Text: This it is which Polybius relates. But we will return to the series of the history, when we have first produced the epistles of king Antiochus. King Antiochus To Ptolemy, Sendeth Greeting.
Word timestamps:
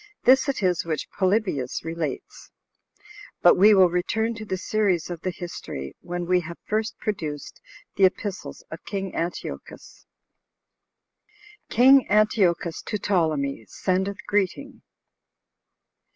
This 0.23 0.49
it 0.49 0.63
is 0.63 0.83
which 0.83 1.07
Polybius 1.11 1.85
relates. 1.85 2.49
But 3.43 3.53
we 3.55 3.75
will 3.75 3.91
return 3.91 4.33
to 4.33 4.43
the 4.45 4.57
series 4.57 5.11
of 5.11 5.21
the 5.21 5.29
history, 5.29 5.93
when 6.01 6.25
we 6.25 6.39
have 6.39 6.57
first 6.65 6.97
produced 6.97 7.61
the 7.97 8.05
epistles 8.05 8.63
of 8.71 8.83
king 8.83 9.13
Antiochus. 9.13 10.07
King 11.69 12.09
Antiochus 12.09 12.81
To 12.81 12.97
Ptolemy, 12.97 13.67
Sendeth 13.69 14.17
Greeting. 14.25 14.81